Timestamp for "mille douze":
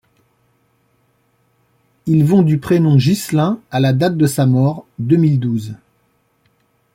5.17-5.75